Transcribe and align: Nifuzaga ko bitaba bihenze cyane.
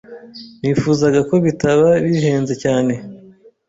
Nifuzaga 0.61 1.19
ko 1.29 1.35
bitaba 1.45 1.87
bihenze 2.05 2.53
cyane. 2.63 2.93